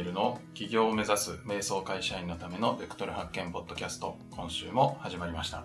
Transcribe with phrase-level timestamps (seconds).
[0.00, 5.64] げるの起業を目指す瞑想会社員のためのベクトル発見ポッドキャスト今週も始まりました。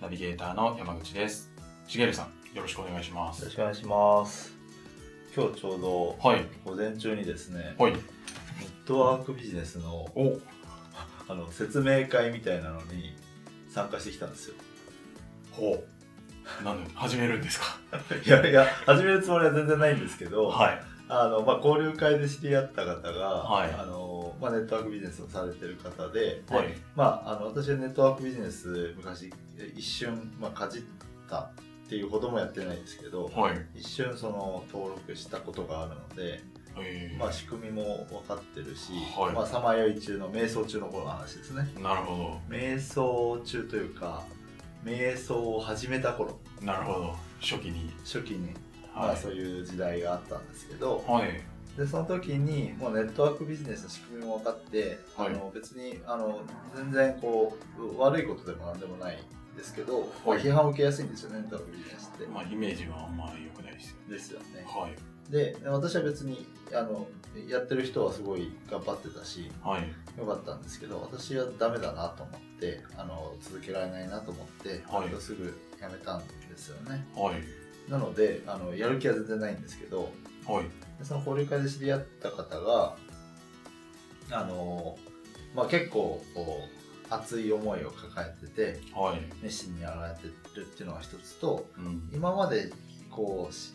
[0.00, 1.50] ナビゲーターの山口です。
[1.86, 3.40] しげるさんよろしくお願いします。
[3.40, 4.52] よろしくお願いします。
[5.36, 6.44] 今日ちょうどはい。
[6.64, 7.92] 午前中にですね、はい。
[7.92, 8.02] ネッ
[8.86, 10.40] トワークビジネスのお。
[11.28, 13.16] あの説明会みたいなのに
[13.68, 14.54] 参加してきたんですよ。
[15.52, 15.84] ほ
[16.60, 16.64] う。
[16.64, 17.78] なんで始めるんですか？
[18.24, 23.70] いやいや始めるつもりは全然ないんですけど、はいあのまあ、交流会で知り合った方が、はい。
[23.72, 26.74] あのまあ、ネットワークビジネスをされてる方でで、はい。
[26.96, 29.32] まあ、あの私はネットワークビジネス昔
[29.76, 30.82] 一瞬、まあ、かじっ
[31.28, 33.66] たっていうほどもやってないですけど、はい。
[33.76, 36.42] 一瞬その登録したことがあるので、
[36.76, 37.18] えー。
[37.18, 38.92] まあ、仕組みも分かってるし
[39.46, 41.68] さまよい中の瞑想中の頃の話ですね。
[41.80, 44.24] なるほ瞑想中というか
[44.84, 46.38] 瞑想を始めた頃。
[46.60, 47.16] どなるほど。
[47.40, 47.92] 初期に。
[48.04, 48.56] 初期に、はい
[48.96, 51.28] まあ、そういう時代があったんですけどはい。
[51.76, 55.28] でその時にもうネットワークビジネスの仕組みも分かって、はい。
[55.28, 56.40] あの別にあの
[56.74, 62.26] 全然こう悪いことでも何でもないんですけど、まあ批判を受けやすいんですよねネットワークビジネスって。
[62.26, 64.14] まあイメージはあんまり良くないですよね。
[64.14, 64.46] ですよね。
[64.66, 65.30] はい。
[65.30, 67.06] で私は別にあの
[67.48, 69.82] やってる人はすごい頑張ってたしはい。
[70.18, 74.80] よかったんですけど私はダメだなと思ってあの続けられないなと思って、はい。
[75.02, 77.06] 割とすぐやめたんですよね。
[77.14, 80.10] はいなのであのやる気は全然ないんですけど
[80.46, 80.64] はい。
[80.98, 82.96] でその交流会で知り合った方が
[84.30, 84.96] あの、
[85.54, 86.60] まあ、結構こ
[87.10, 89.20] う熱い思いを抱えててはい。
[89.42, 92.10] 熱心にやられてるっていうのが一つとうん。
[92.12, 92.72] 今まで
[93.10, 93.72] こうし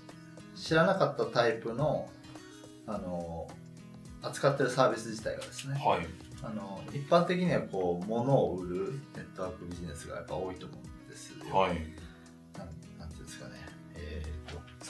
[0.56, 2.10] 知らなかったタイプの
[2.86, 3.48] あの
[4.22, 6.08] 扱ってるサービス自体がですねはい。
[6.44, 11.56] あの一般的にはこう物を売るネットワークビジネスがやっぱ多いと思うんですよ。
[11.56, 11.78] はい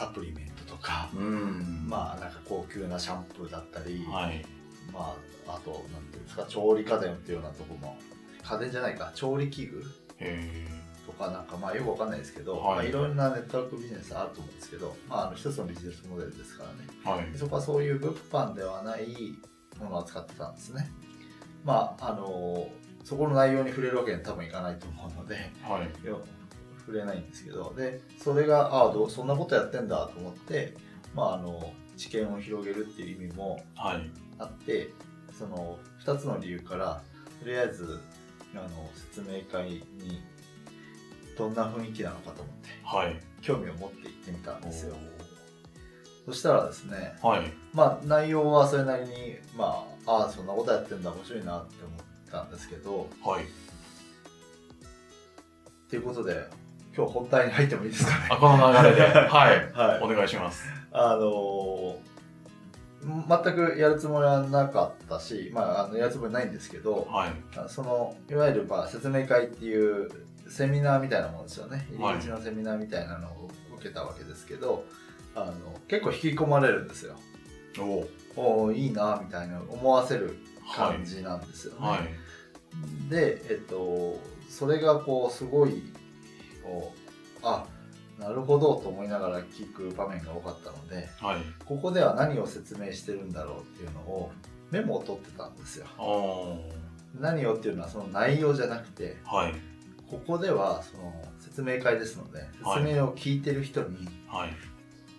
[0.02, 1.86] サプリメントとか、うん。
[1.88, 4.44] まあなんか高級なシャンプーだったり、はい。
[4.92, 5.16] ま
[5.48, 7.98] ああとなんていうんですか調理家電っていうようなとこも
[8.44, 9.84] 家電じゃないか調理器具
[10.18, 10.68] へ
[11.06, 12.90] とかなんかまあよくわかんないですけど、はい。
[12.90, 16.78] いまあ、いろんなネットワークビジネスあると思うんですけど、まあ、あの一つのビジネスモデルですからね。
[17.06, 17.38] ーはい。
[17.38, 19.36] そこはそういう物販ではない
[19.80, 20.92] ものを扱ってたんですね。
[21.64, 22.68] まああの
[23.04, 26.08] そこの内容に触れるわけには多分いかないと思うのではい。
[26.08, 26.22] よ
[26.86, 30.76] 触れないんですけどでそれがああどうそんなことやってんだと思って
[31.16, 34.10] まああの知見を広げるっていう意味もはい。
[34.40, 34.90] あって
[35.38, 37.02] その2つの理由から
[37.40, 38.00] とりあえず
[38.56, 40.22] あの説明会に
[41.38, 43.20] どんな雰囲気なのかと思ってはい。
[43.42, 44.96] 興味を持って行ってみたんですよ。
[46.26, 47.52] そしたらですねはい。
[47.74, 52.00] まあ内容はそれなりにまあああそんなことやってんだ面白いなって思っ
[52.32, 53.44] たんですけどはい。
[53.44, 53.48] っ
[55.90, 56.48] ていうことで
[56.96, 58.28] 今日本題に入ってもいいですかね？
[58.30, 59.02] あこの流れで。
[59.30, 59.72] はい。
[59.74, 60.02] はい。
[60.04, 60.66] お願いします。
[60.92, 61.96] あのー
[63.04, 67.30] 全くやるつもりはなかったし、まあ、あのやるつもりないんですけど、はい。
[67.58, 70.08] あそのいわゆるまあ説明会っていう
[70.48, 71.88] セミナーみたいなものですよね。
[71.98, 72.14] はい。
[72.14, 74.86] 入り口のセミナーみたいなのを受けたわけですけど、
[75.34, 75.54] あの
[75.88, 77.16] 結構引き込まれるんですよ。
[77.80, 78.08] お
[78.40, 83.10] おおいいなみたいな思わせるはい感じなんですよね、はい。
[83.10, 85.91] でえっとそれがこうすごい
[86.64, 87.00] こう。
[87.44, 87.66] あ
[88.20, 91.42] なるほどと思いながら聞く場面が多かったのではい。
[91.66, 94.32] ここでは何を説明してるんだろうっていうのを
[94.70, 95.88] メモを取ってたんですよ。
[95.98, 96.58] お
[97.20, 99.54] 何をっていうのはその内容じゃなくてはい。
[100.10, 102.84] ここではその説明会ですのではい。
[102.84, 104.50] 説明を聞いてる人にはい。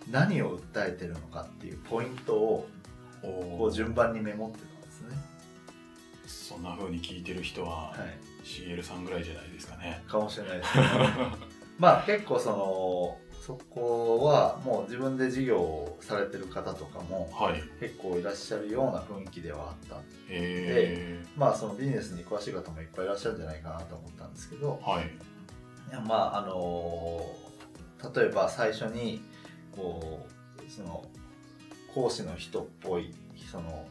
[0.09, 2.67] 何を訴えてるのかっていうポイントを
[3.21, 5.17] おこう順番にメモってたんですね。
[6.25, 7.99] そんな風に聞いてる人ははい、
[8.43, 10.03] CL さんぐらいじゃないですかね。
[10.07, 10.83] かもしれないですね。
[11.79, 17.61] まあ結構そのそこはもう自分で事業をされてる方とかもはい。
[17.79, 24.79] 結構いらっしゃるような雰囲気ではあったへえまあそのビジネスに詳しい方もいっぱいいらっしゃるんじゃないかなと思ったんですけど。
[24.81, 25.05] はい。
[25.05, 27.21] いやまああの
[28.15, 29.21] 例えば最初に
[29.75, 30.25] こ
[30.65, 31.03] うその
[31.93, 33.13] 講師の人っぽい
[33.51, 33.85] その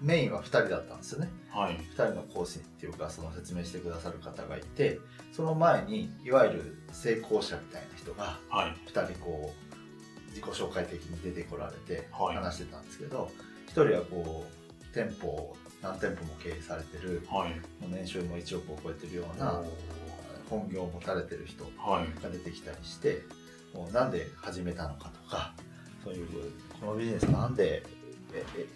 [0.00, 1.30] メインは2人だったんですよね。
[1.50, 1.74] はい。
[1.76, 4.98] 2人の講師っていうかその説明してくださる方がいて
[5.32, 8.76] その前にいわゆる成功者みたいな人がはい。
[8.90, 12.36] 2人こう自己紹介的に出てこられてはい。
[12.36, 13.30] 話してたんですけど、
[13.68, 17.52] 1人はこう店舗を何店舗も経営されてるはい。
[17.88, 19.62] 年収も1億を超えてるような
[20.50, 22.22] 本業を持たれてる人はい。
[22.22, 23.22] が出てきたりして
[23.74, 25.52] もうなんで始めたのかとか
[26.04, 26.26] そういう
[26.80, 27.97] このビジネスなんでええ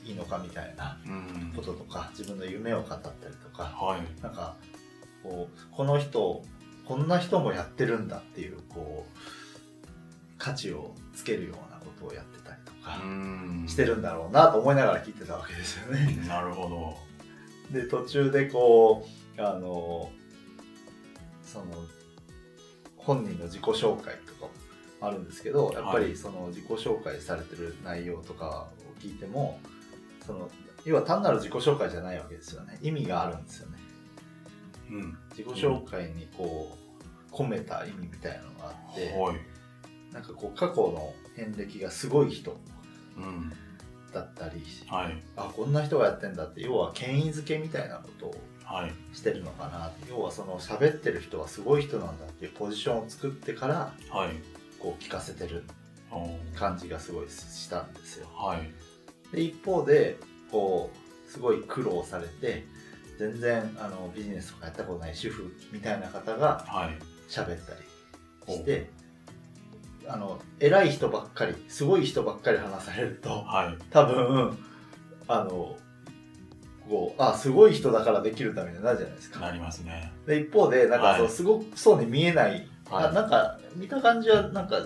[0.05, 1.53] いいのかみたいなうん。
[1.55, 3.13] こととか自分の夢を語ったり
[3.43, 4.23] とかはい。
[4.23, 4.57] なんか
[5.23, 6.43] こうこの人
[6.85, 9.19] こんな人もやってるんだっていうこう
[10.39, 13.65] 価値をつけるようなことをやってたりとかうん。
[13.69, 16.25] してるんだろうなと思いながら聞いてたわけですよね。
[16.27, 16.97] なるほど。
[17.81, 19.07] で途中でこ
[19.39, 20.11] うあの
[21.45, 21.65] その
[22.97, 24.51] 本人の自己紹介とかも
[25.01, 26.09] あるんですけどやっぱはい。
[26.09, 29.59] りその自己紹介されてる内容とかを聞いても
[30.25, 30.49] その
[30.85, 32.79] 要は単なる自己紹介じゃないわけですよね。
[32.83, 33.79] 意味があるんですよね。
[34.91, 35.19] うん。
[35.31, 36.77] 自己紹介にこ
[37.31, 39.37] う込めた意味みたいなのがあって、はい。
[40.13, 42.59] なんかこう過去の遍歴がすごい人
[43.17, 43.53] うん。
[44.13, 45.23] だったりはい。
[45.37, 48.35] あこんな人がやってんだって要は権威づけみたいなことを
[48.65, 48.93] はい。
[49.15, 49.91] してるのかな。
[50.09, 54.31] 要はその喋ってる人はすごい人なんだっていうポジションを作ってからはい。
[54.81, 55.63] こう聞かせてる
[56.57, 58.27] 感じがすごいしたんですよ。
[58.35, 58.69] はい
[59.33, 60.19] で一方で
[60.51, 62.65] こうすごい苦労されて
[63.19, 66.99] 全然あのビジネスとかやったことない主婦みたいな方がはい。
[67.29, 67.73] 喋った
[68.49, 68.91] りして
[70.07, 73.83] あの偉い人ばっかりすごい人ばっかり話されるとはい。
[73.91, 74.59] 多分
[75.29, 75.77] あの
[76.89, 79.41] こうあすごい人だからできるためになるじゃないですか。
[79.41, 80.13] なりますね。
[80.27, 81.33] で一方でなんかそう、はい。
[81.33, 83.05] すごくそうに見えない、はい。
[83.07, 84.79] あなんか見た感じはなんか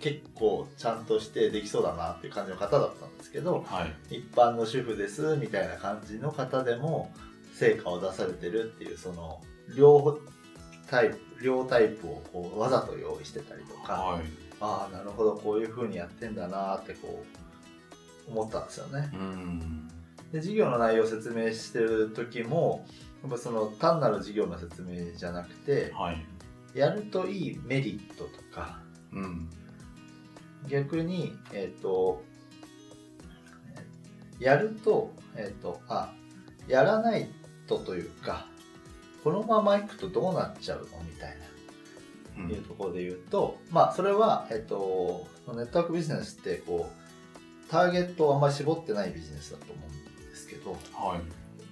[0.00, 4.16] 結構ちゃんとしてできそうだなっていう感じの方だったんですけどはい。
[4.16, 7.12] 一般の主婦ですみたいな感じの方でも
[7.54, 9.40] 成果を出されてるっていうその
[9.76, 10.18] 両
[10.90, 14.22] タイプ両タイプをこうわざと用意してたりとか、はい。
[14.60, 17.24] ああなるほどこういう風にやってんだなってこ
[18.28, 19.10] う思ったんですよね。
[19.14, 19.88] うん。
[20.32, 22.86] で事業の内容を説明してる時も
[23.22, 26.24] やっぱその単なる事業の説明じゃなくてはい。
[26.74, 28.80] やるといいメリットとか
[29.12, 29.50] うん
[30.68, 32.22] 逆にえっ、と
[34.38, 36.12] やるとえっ、とあ
[36.68, 37.28] やらない
[37.66, 38.46] とというか
[39.22, 41.36] このままいくとどうなっちゃうのみたい
[42.36, 42.50] うなん。
[42.50, 51.20] いうところで言うと、まあそれはえっ、とネットワークビジネスってこうターゲットをあんまり絞ってないビジネスだと思うんですけどはい。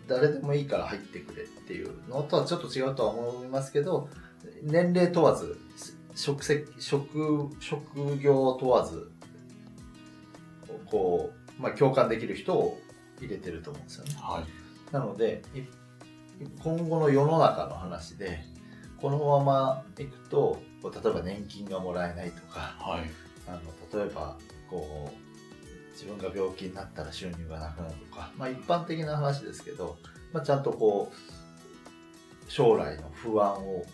[0.09, 4.09] 誰でもいいから入ってくれっていうのとはちょっと違うとは思いますけど
[4.63, 5.59] 年齢問わず
[6.19, 9.13] 職責職職業問わず
[10.91, 12.81] こう、まあ、共感できる人を
[13.21, 14.15] 入れてると思うんですよね。
[14.21, 14.93] はい。
[14.93, 15.61] なのでい
[16.61, 18.41] 今後の世の中の話で
[19.01, 23.03] このままいくと例えば年金がもらえないとかはい。
[23.47, 24.37] あの例えば
[24.69, 29.97] こう自分が病気になったら収入がなくなるとか、まあ、一般的な話ですけど、
[30.33, 33.85] まあ、ちゃんとこう将来の不安を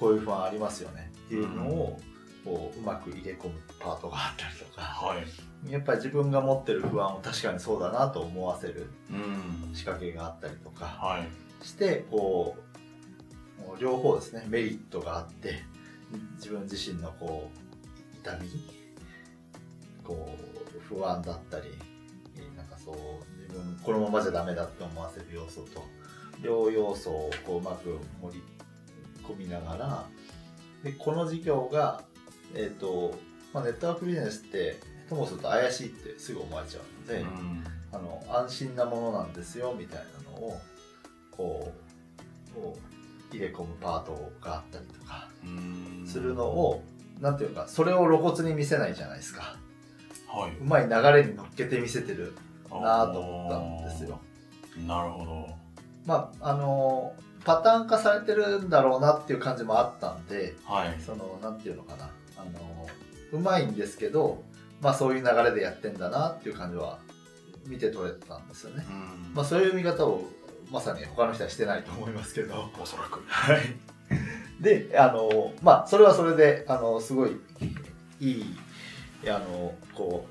[0.00, 2.00] こういう不安ありますよねっていうのを
[2.44, 4.82] こううまく入れ込むパートがあったりとか。
[4.82, 5.70] はい。
[5.70, 9.74] やっぱり自分が持ってる不安を確かにそうだなと思わせるうん。
[9.74, 11.64] 仕掛けがあったりとかはい。
[11.64, 15.62] してこう両方ですねメリットがあって
[16.36, 18.48] 自分自身のこう痛み
[20.04, 20.28] こ
[20.76, 21.70] う不安だったり
[22.56, 22.96] なんかそう
[23.40, 25.84] 自分このままじゃダメだって思わせる要素と
[26.42, 28.42] 両要素をこううまく盛り
[29.24, 30.04] 込みながら
[30.82, 32.02] でこの事業が、
[32.54, 33.14] えーと
[33.52, 37.64] まあ、ネットワークビジネスってともすると怪しいってすぐ思われちゃうので、うん。
[37.92, 40.58] あの安心なものなんですよみたいなのを
[41.30, 41.72] こ
[42.50, 42.78] うこ
[43.30, 46.06] う入れ込むパートがあったりとかうん。
[46.06, 46.82] するのを、
[47.20, 49.56] なんていうかそれを露骨に見せないじゃないですか。
[50.28, 50.56] はい。
[50.56, 52.34] うまい流れに乗っけて見せてる
[52.70, 54.18] なと思ったんですよ。
[54.86, 55.48] なるほど。
[56.06, 60.96] まああのパターン化されてるんだろうなっていう感じもあったんではい。
[61.04, 62.10] そのなんていうのかな。
[62.36, 62.88] あの
[63.32, 64.42] うまいんですけど
[64.80, 66.98] まあそういう流れでやってんだなっていう感じは
[67.66, 68.84] 見て取れたんですよね。
[68.88, 68.92] う
[69.30, 69.34] ん。
[69.34, 70.24] まあ、そういう見方を
[70.70, 73.22] まさに他の人はしてないと思いますけど、おそらく。
[73.26, 73.60] はい、
[74.60, 77.40] であのまあそれはそれであのすごい
[78.20, 78.56] いい
[79.28, 80.26] あのこ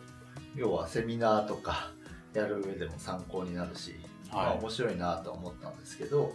[0.55, 1.91] う要はセミナーとか
[2.33, 3.95] やる上でも参考になるし、
[4.31, 6.33] まあ、はい面白いなと思ったんですけど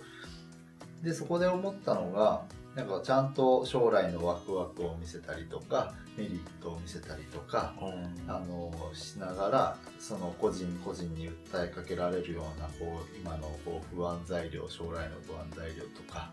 [1.03, 2.43] でそこで思ったのが
[2.75, 8.31] なんかちゃんと将来のワクワクを見せたりとかメリットを見せたりとかうん。
[8.31, 16.31] あのしながらその個人個人に訴えかけられるようなこう今のこう不安材料将来の不安材料とか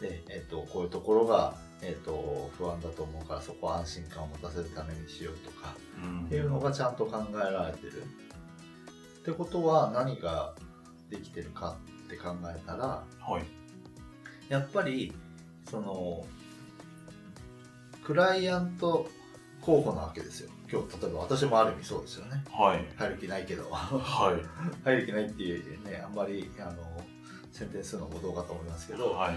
[0.00, 6.24] で、えっとこういうところが、えっと不安だと思うからそこは安心感を持たせるためにしようとかうん。
[6.24, 8.02] っていうのがちゃんと考えられてる。
[8.02, 10.54] ってことは何が
[11.10, 11.76] できてるか
[12.06, 13.61] って考えたらはい
[14.52, 15.10] やっぱり
[15.64, 16.26] その
[18.04, 19.08] クライアント
[19.62, 20.50] 候補なわけですよ。
[20.70, 22.44] 今日例えば私もある意味そうですよね。
[22.50, 22.84] はい。
[22.96, 23.70] 入る気ないけど。
[23.70, 24.44] はい。
[24.84, 27.02] 入る気ないっていうねあんまりあの
[27.50, 29.36] 宣伝するのもどうかと思いますけど、はい。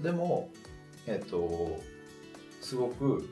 [0.00, 0.50] でも
[1.06, 1.80] えっ、と
[2.60, 3.28] すごく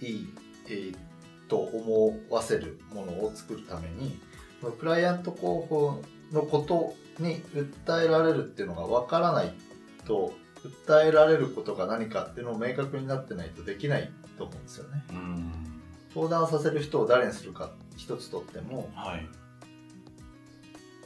[0.00, 0.34] いい、
[0.66, 0.96] えー
[1.48, 4.20] と思わせるものを作るために
[4.78, 9.54] クライアント候補のことに訴えられるっていうのが分からない
[10.08, 10.32] と
[10.86, 15.04] 訴えられることが何かっていうのを明確になってないとできないと思うんですよね。
[15.10, 15.52] うん
[16.14, 19.26] 相談させる人を誰にするか一つとってもはい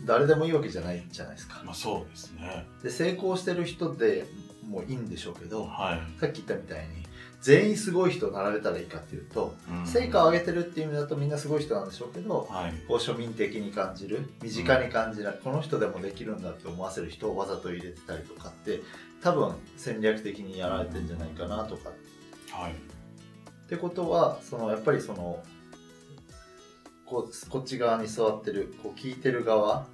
[0.04, 1.60] 誰でもいいわけじゃないじゃないですか。
[1.64, 4.26] まあそうですねで成功してる人で
[4.66, 7.02] もいいんでしょうけどはい、さっき言ったみたいに
[7.42, 9.86] 全員すごい人を並べたらいいかっていうとうん。
[9.86, 12.72] 成果を上げてるっていう意味だとみんなすごい人なんでしょうけどはい。
[12.86, 18.80] こう庶民的に感じる身近に感じる、この人でもできるんだって思わせる人をわざと入れてたりとかって
[19.22, 21.90] 多分戦略的にやられてんじゃないかなとか
[22.52, 22.74] はいっ
[23.68, 25.42] てことはそのやっぱりその
[27.06, 29.86] こうこっち側に座ってるこう聞いてる側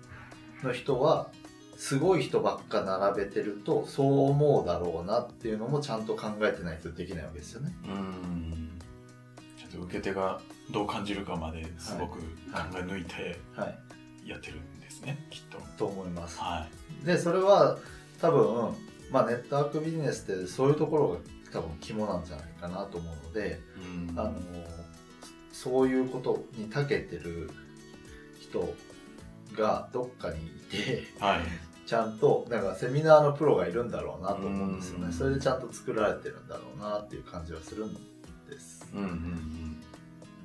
[0.62, 1.30] の人は
[1.78, 7.72] すごい人ばっか並べてるとそう思うだろうなっていうのもちゃんと考えてないとできないわけですよね。
[7.84, 8.70] うん。
[9.56, 10.40] ちょっと受け手が
[10.72, 12.24] どう感じるかまですごく考
[12.74, 15.58] え抜いてはい、やってるんですね、きっと。
[15.78, 16.40] と思います。
[16.40, 16.66] は
[17.02, 17.06] い。
[17.06, 17.78] でそれは
[18.20, 18.74] 多分、
[19.12, 21.16] まあ、ネットワークビジネスってそういうところが
[21.52, 23.60] 多分肝なんじゃないかなと思うので、
[24.10, 24.18] うん。
[24.18, 24.34] あの
[25.52, 27.48] そういうことに長けてる
[28.40, 28.74] 人
[29.56, 35.06] がどっかにいてはいちゃんとなんかセミナーのプロがいるんだろうなと思うんですようん。
[35.06, 37.94] ねそれでちゃんと作られてるんだろうなっていう感じはするん
[38.46, 38.86] です。
[38.94, 39.82] うんうん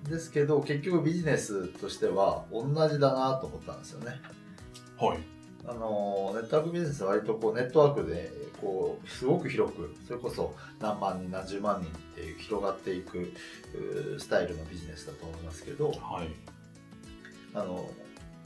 [0.10, 4.22] ですけど結局ビジネスとしては同じだなと思ったんですよね。
[5.02, 5.20] うんはい。
[5.66, 8.32] あのネットワークビジネスは割とこうネットワークで
[8.62, 13.34] こうすごく広くそれこそ何万人何十万人っていう広がっていく
[14.18, 16.30] スタイルのビジネスだと思いますけどはい。
[17.54, 17.90] あの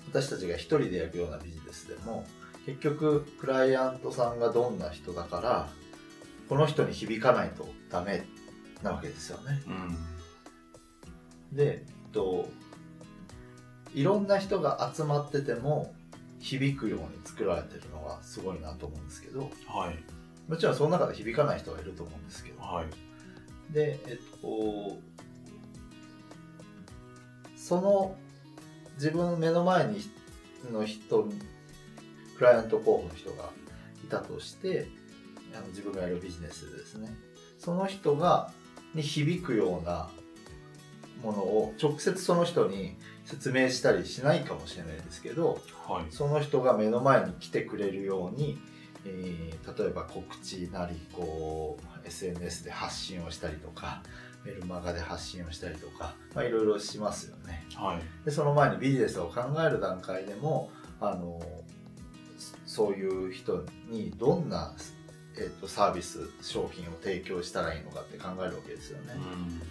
[0.07, 2.25] 私たちが一人でやるようなビジネスでも
[2.67, 5.69] 結局クライアントさんがどんな人だから
[6.49, 8.25] この人に響かないとダメ
[8.83, 9.61] なわけですよね。
[9.65, 9.97] うん。
[11.55, 12.49] で、えっと、
[13.95, 15.93] いろんな人が集まってても
[16.39, 20.49] 響くように作られてるのがすごいなと思うんですけどはい。
[20.49, 22.61] もちろんその中で響かない人がいると思うんですけど。
[22.61, 23.73] はい。
[23.73, 24.97] でえっと
[27.55, 28.15] その
[28.95, 30.01] 自分の目の前に
[30.71, 31.39] の人に
[32.37, 33.49] クライアント候補の人が
[34.03, 34.87] いたとして
[35.55, 37.09] あの自分がやるビジネスでですね。
[37.57, 38.51] その人が
[38.93, 40.09] に響くような
[41.23, 46.05] ものを直接その人に説明したりしないかもしれないですけどはい。
[46.11, 48.59] その人が目の前に来てくれるように、
[49.05, 54.01] えー例えば告知なりこう SNS で発信をしたりとか
[54.45, 57.65] メルマガで発信をしたりとかまあいろいろしますよね。
[57.75, 58.25] はい。
[58.25, 61.41] でその前にビジネスを考える段階でもあの
[62.77, 64.75] そそういう人にどんな、
[65.35, 69.13] えー、とサービス商品を提供したらいいのかって考えるわけですよね。
[69.15, 69.61] うん。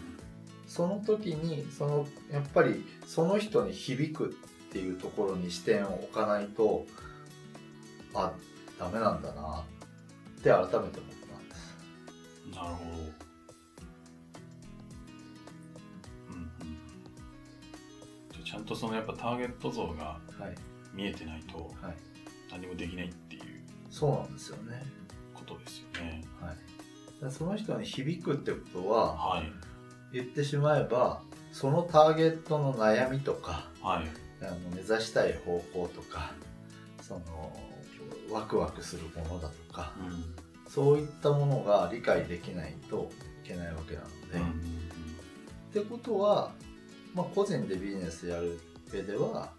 [0.67, 6.85] その時にそのやっぱりその人に響くっていうところに視点を置かないと
[8.15, 8.33] あ
[8.79, 11.77] ダメなんだなって改めて思ったんです。
[12.53, 12.91] なるほど。
[16.31, 16.43] うん
[18.41, 20.77] うちゃんとそのやっぱターゲット像がはい。
[20.97, 21.97] 見えてないとはい、
[22.57, 23.43] 何もできないっていう
[23.91, 24.83] そうなんですよね。
[25.35, 26.25] ことですよね。
[26.41, 29.53] はい、でその人に響くってことははい。
[30.13, 31.21] 言ってしまえば
[31.53, 34.09] そのターゲットの悩みとかはい。
[34.43, 36.33] あの目指したい方向とか
[37.03, 37.59] その
[38.31, 40.71] ワクワクするものだとかうん。
[40.71, 43.11] そういったものが理解できないと
[43.45, 44.39] いけないわけなので。
[44.39, 44.51] うん。
[44.51, 44.53] っ
[45.73, 46.53] てことは、
[47.15, 48.59] まあ、個人でビジネスやる
[48.91, 49.51] 上では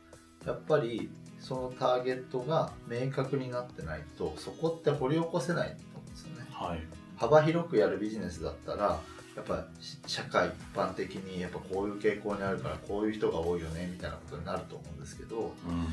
[0.45, 1.09] やっぱり
[1.39, 6.48] そのターゲットが明確になってないとそこって掘り起こせないと思うんですよね。
[6.51, 6.79] はい。
[7.17, 9.00] 幅広くやるビジネスだったら
[9.36, 15.88] やっぱし社会一般的にやっぱこういう傾向にあるからこういう人が多いよねみたいなことになると思うんですけどやっうん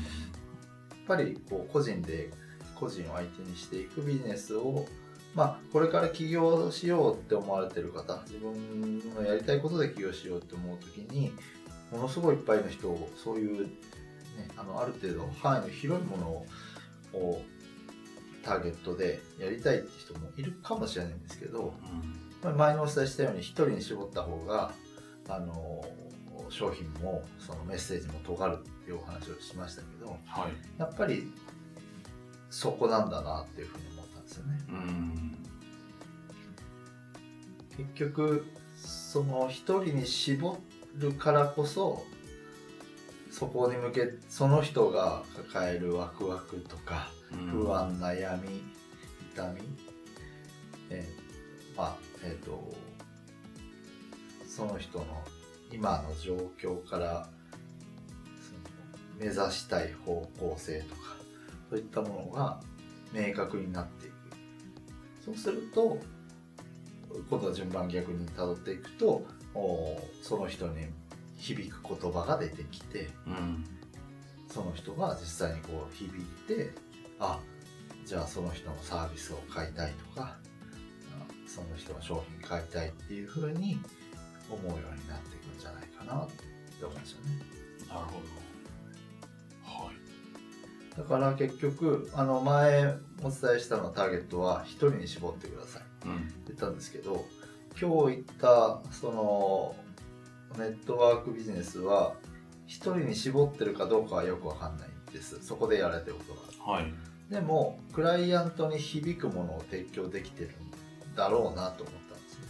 [1.07, 2.31] ぱりこう個人で
[2.73, 4.87] 個人を相手にしていくビジネスを
[5.35, 11.33] まあ、これから起業しようって思われてる方自分のやりたいことで起業しようって思う時に
[11.91, 13.67] ものすごいいっぱいの人をそういう、
[14.35, 16.25] ね、あのある程度範囲の広いもの
[17.19, 17.41] を
[18.43, 21.73] ターゲットでやりたいって人もいるかもしれないんですけど、
[22.43, 24.71] まあ前にお伝えしたように一人に絞った方が
[25.27, 25.83] あの
[26.49, 30.79] 商品もそのメッセージも尖るっていうお話をしましたけどはい。
[30.79, 31.31] やっぱり
[32.49, 34.59] そこなんだなっていうふうに思ったんですよね。
[34.69, 35.37] うん。
[37.77, 38.45] 結局
[38.77, 40.57] その一人に絞
[40.97, 42.05] るからこそ
[43.37, 47.09] そこに向けその人が抱えるワクワクとか
[47.51, 48.63] 不安悩み
[49.33, 49.61] 痛み、
[50.89, 52.73] えーまあえっ、と
[54.47, 55.05] その人の
[55.69, 57.27] 今の状況から
[59.19, 61.01] 目指したい方向性とか
[61.69, 62.61] そういったものが
[63.11, 64.13] 明確になっていく。
[65.25, 65.97] そうすると
[67.29, 70.85] 今度は順番逆にたどっていくとおその人に
[71.37, 73.65] 響く言葉が出てきてうん
[74.47, 76.71] その人が実際にこう響いて
[77.19, 77.39] あ
[78.05, 83.79] じゃあその人のサービスを買いたいとかあその人の商品買いたいっていうふうに
[84.49, 87.39] 思うようになっていくんじゃないかなって思うんですよね。
[87.89, 88.21] なるほ
[89.81, 89.85] ど。
[89.85, 90.97] はい。
[90.97, 97.25] だから結局あの前お伝えしたのターゲットは1人に絞ってくださいってうん言ったんですけど
[97.79, 99.75] 今日言ったその
[100.57, 102.15] ネットワークビジネスは
[102.67, 105.39] 1人に絞ってるかどうかはよくわかんないんです。
[105.41, 106.71] そこでやられてることが。
[106.71, 106.93] はい。
[107.29, 112.45] でもクライアントに響くものを提供できてるんだろうなと思ったんですね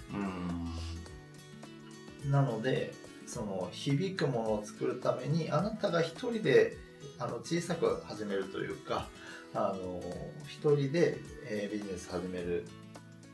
[2.25, 2.31] うん。
[2.31, 2.93] なので
[3.25, 6.75] その響くものを作るためにあなたが一人で
[7.19, 9.07] あの小さく始めるというか
[9.53, 10.01] あの
[10.47, 12.67] 一人で、えービジネス始めるっ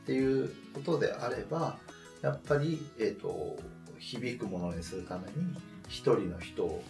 [0.06, 1.78] ていうことであれば
[2.22, 3.58] やっぱり、えー、と
[4.02, 5.56] 響くものにするために
[5.88, 6.82] 一人の人を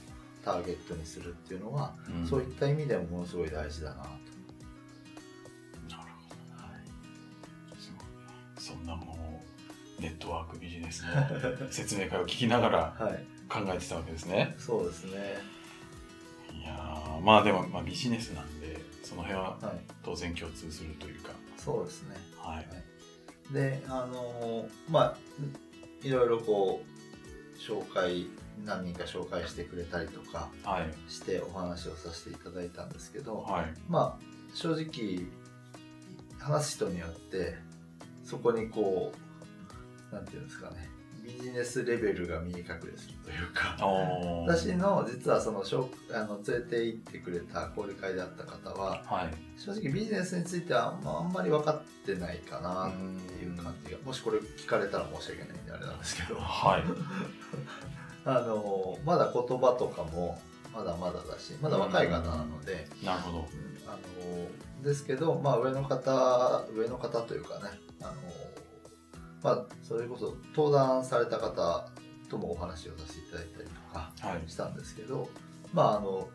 [0.45, 2.27] ターゲットにするっていうのは、うん。
[2.27, 4.09] そういった意味でもものすごい大事だなと。
[4.09, 4.17] なる
[5.91, 6.63] ほど。
[6.63, 7.81] はい。
[7.81, 8.07] すごい
[8.57, 9.41] そんなも
[9.99, 14.55] うネットワークビジネスの 説明会を聞きながらはい、考えてたわけですね。
[14.59, 15.37] そうですね。
[16.61, 21.31] いやーまあでも、まあ、ビジネスなんでその辺ははい、当然共通するというか。
[21.57, 22.17] そうですね。
[22.39, 23.53] はい。
[23.53, 25.17] で、あのまあ、
[26.03, 26.92] いろいろこう、
[27.67, 28.27] 紹介、
[28.65, 31.11] 何人か紹介してくれたりとかはい。
[31.11, 33.75] してお話をさせていただいたんですけど、はい。
[33.89, 35.27] まあ、正直、
[36.39, 37.55] 話す人によって、
[38.25, 39.13] そこにこ
[40.11, 40.89] う、なんていうんですかね、
[41.25, 43.77] ビジネスレベルが見え隠れするというか、
[44.47, 45.63] 私の実はその
[46.13, 52.93] あの連れて行ってくれた交流会であった方ははい正直ビジネスについてはあんまあんまり分かってないかなっ
[53.39, 56.85] ていう感じがもしこれ聞かれたら申し訳ないんであれなんですけどはい
[58.25, 60.41] あのまだ言葉とかも
[60.75, 63.45] まだまだだしまだ若い方なので、なるほどうん
[63.89, 68.13] あのですけど、まあ、上の方上の方というかねあの、
[69.43, 71.89] まあ、それこそ登壇された方
[72.31, 74.49] ともお話をさせていただいたりとかはい。
[74.51, 75.29] したんですけど、
[75.73, 76.29] まああの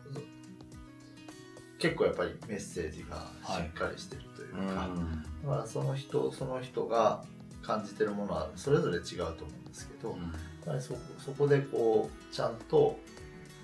[1.78, 5.22] 結構やっぱりメッセージがしっかりしてるといううか、ん。
[5.44, 7.24] だからその人その人が
[7.62, 9.02] 感じてるものはそれぞれ違う
[9.36, 10.18] と思うんですけど、やっ
[10.66, 10.94] ぱりそ
[11.24, 12.98] そこでこうちゃんと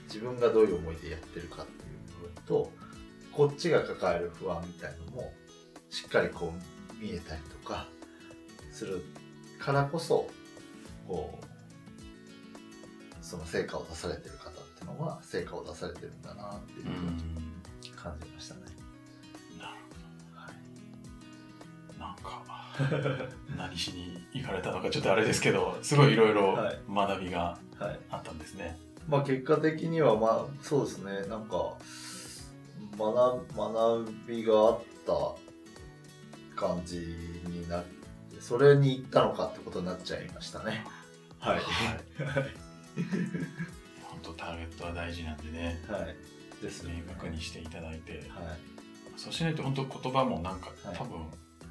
[0.07, 2.73] 自分がどういう思いでやってるかっていう部分と
[3.33, 5.33] こっちが抱える不安みたいのも
[5.91, 7.87] しっかりこう見えたりとか
[8.71, 9.03] する
[9.64, 10.29] からこそ
[11.09, 11.44] こう
[13.24, 17.00] その成果を出されてる方っていうのは成果を出されてるんだなっていううんふう
[17.90, 18.61] に感じましたね。
[19.59, 19.72] なる
[20.35, 20.55] はい。
[21.88, 21.92] ほ
[22.98, 23.24] どなんか
[23.57, 26.79] 何しに行かれたのかちょっとあれですけどすごいいろいろはい。
[26.90, 27.98] 学びがはい。
[28.11, 28.77] あったんですね、
[29.09, 31.27] まあ結果的にはまあそうですね。
[31.29, 31.74] なんか
[32.96, 35.35] 学学びがあった
[36.55, 36.98] 感じ
[37.48, 37.94] になって
[38.45, 40.85] それに行ったのかってことになっちゃいましたね。
[41.39, 41.61] はい。
[44.03, 45.83] 本当ターゲットは大事なんでね。
[45.89, 46.15] はい。
[46.63, 47.03] ですね。
[47.09, 48.13] 明確にしていただいて。
[48.13, 48.23] はい。
[49.17, 50.95] そうしないと本当言葉もなんかはい。
[50.95, 51.21] 多分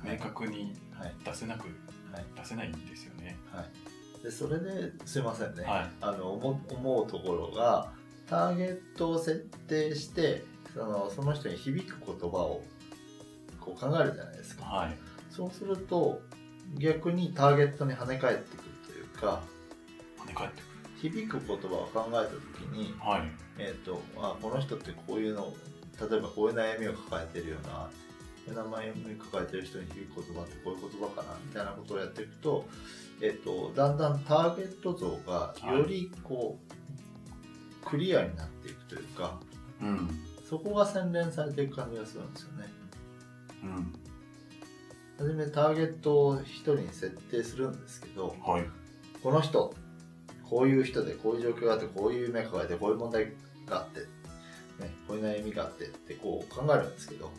[0.03, 1.13] 明確にはい。
[1.23, 1.67] 出せなく
[2.11, 2.25] はい。
[2.35, 3.37] 出せないんですよね。
[3.51, 4.23] はい。
[4.23, 5.91] でそれですいませんね、はい。
[6.01, 7.91] あの思思うところが
[8.27, 12.63] ターゲットを設定してそのその人に響く言葉を
[13.59, 14.65] こう考えるじゃないですか。
[14.65, 14.97] はい。
[15.29, 16.19] そうすると
[16.77, 19.41] 逆にターゲットに跳ね返ってくるというか
[20.23, 20.73] 跳ね返ってく
[21.03, 23.23] 響く言葉を考えた時に、るはい。
[23.57, 25.53] えー、とあこの人ってこういうの
[25.99, 27.89] 例えばこういう悩みを抱えてるよなこ
[28.47, 32.65] ういう悩みを抱えてる人に響く言葉ってこういう言葉かなみたいなことをやっていくと,、
[33.21, 39.39] えー、とだんだんターゲット像がよりこう、クリアになっていくというか
[39.81, 40.09] うん。
[40.49, 42.69] そこが洗練されていく感じがするんですよね。
[43.63, 43.93] うん
[45.23, 48.65] はじめターゲットを一人に設定するんですけどはい。
[49.23, 49.73] この人
[50.49, 53.31] こういう人でこういう状況があってこういう夢抱えてこういう問題
[53.65, 57.31] があって、ね、こういう悩みがあってってこう考えるんですけど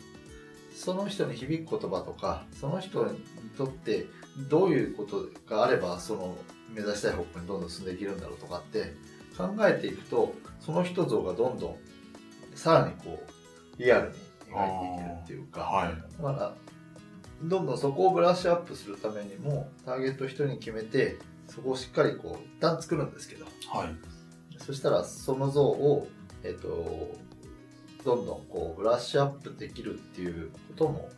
[0.75, 3.19] その人に響く言葉とかその人に
[3.55, 4.07] とって
[4.49, 6.35] どういうことがあればその
[6.73, 8.95] 目指したい方向にどんどん進んでいけるんだろうとかって
[9.37, 11.75] 考えていくとその人像がどんどん
[12.55, 14.15] さらにこうリアルに
[14.49, 15.95] 描いていけるっていうか、はい。
[16.17, 16.55] だから
[17.49, 23.95] どんどんそこをブラッシュアップするためにもターゲットを一人に決めてそこをしっかりこう一旦作るんですけどはい。
[24.57, 26.07] そしたらその像を、
[26.43, 27.15] えっと
[28.03, 31.09] どんどんこうブラッシュアップできるっていうことも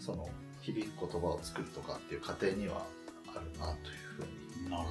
[0.00, 0.28] その
[0.62, 2.84] 響く言葉を作るとかっていう過程には
[3.28, 4.84] あるなというふうになる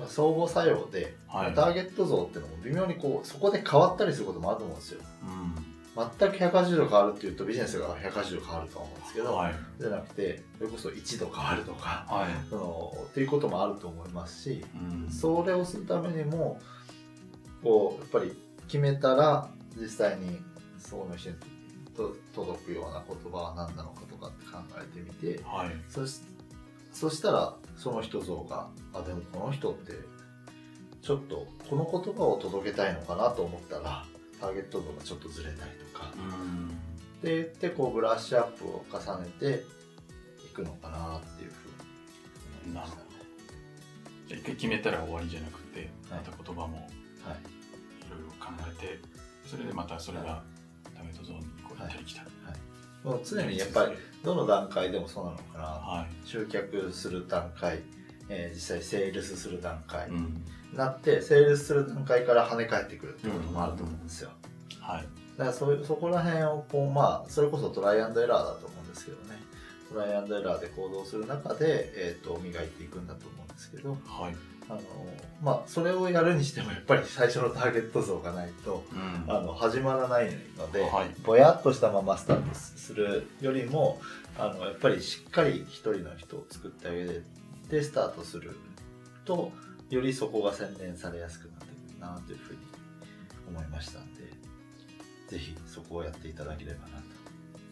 [0.00, 1.38] ほ相互作用で、ど。
[1.38, 1.54] はい。
[1.54, 5.79] ターゲット像っていうのも微妙にこうそこで変わったりすることもあると思うんですようん。
[6.18, 9.54] 全く180度変わるっていうとビジネスが180度変わるとは思うんですけど、はい。
[9.78, 12.48] じゃなくてそれこそ1度変わるとかはい。
[12.48, 15.10] そのっていうこともあると思いますしうん。
[15.10, 16.60] それをするためにも
[17.62, 18.36] こうやっぱり
[18.66, 20.38] 決めたら実際に
[20.78, 21.36] その人に
[21.96, 25.70] と届くような言葉は何なのかとかって考えてみてはい。
[25.88, 26.20] そし
[26.92, 29.92] そしたらその人像があでもこの人って
[31.02, 34.04] ちょっとこの言葉を届けたいのかなと思ったら
[34.40, 36.12] ターゲット像がちょっとずれたりとか。
[36.16, 36.70] うん。
[37.22, 39.64] ででこうブラッシュアップを重ねて
[40.44, 43.02] いくのかなっていうふうに思いましたね。
[44.28, 46.24] じゃあ一回決めたら終わりじゃなくて、まはい。
[46.24, 46.86] た言葉もはい。
[46.86, 48.98] いろいろ考えて、
[49.46, 50.42] それでまたそれが
[50.94, 52.22] ターゲットゾーンにこう行ったり来た。
[52.22, 52.30] り。
[53.04, 55.64] もう常にやっぱりどの段階でもそうなのかな。
[55.64, 56.28] はい。
[56.28, 57.80] 集客する段階、
[58.30, 60.44] えー実際セールスする段階にうん。
[60.74, 64.30] なってセールスする段階から跳ね返ってくるってこともあると思うんですよ
[64.80, 65.04] はい。
[65.36, 69.38] だからそそこら辺をこうまあそれこそトライアンドエラーだと思うんですけどね
[69.92, 74.34] トライアンドエラーで行動する中で、えー、と磨いていくんだと思うんですけどはい。
[74.68, 74.80] あの
[75.42, 79.24] まあそれをやるにしてもやっぱり最初のターゲット像がないとうん。
[79.34, 84.00] あの始まらないので、はいぼやっとしたままスタートするよりも
[84.38, 87.20] あのやっぱりしっかり一人の人を作ってあげ
[87.70, 88.56] てスタートする
[89.24, 89.52] と
[89.88, 92.58] よりそこが洗練されやすくなってくるなというふうに
[93.48, 94.22] 思いましたんで
[95.28, 96.92] ぜひそこをやっていただければなと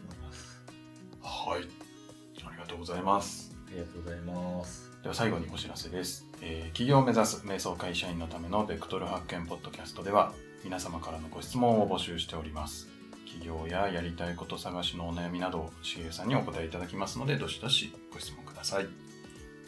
[0.06, 0.62] 思います。
[1.20, 1.68] はい。
[2.46, 3.52] ありがとうございます。
[3.66, 4.90] ありがとうございます。
[5.02, 10.32] では最後にお知らせです、えー企業を目指す瞑想会社員のためのベクトル発見ポッドキャストでは
[10.64, 12.88] 皆様からのご質問を募集しております。
[13.26, 18.86] 企業ややりたいこと探しのお悩みなどをしげるさんにお答えいただきますのでどしどしご質問ください、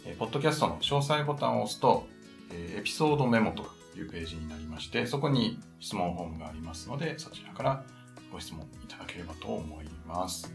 [0.04, 2.06] えーポッドキャストの詳細ボタンを押すと、
[2.52, 3.66] えエピソードメモと
[3.98, 7.84] いうページになりましてそこに質問フォームがありますのでそちらから
[8.32, 10.52] ご質問いただければと思います。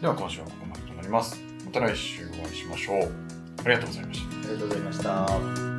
[0.00, 1.40] では今週はここまでとなります。
[1.64, 3.12] また来週お会いしましょう。
[3.64, 4.36] ありがとうございました。
[4.36, 5.71] ありがとうございました。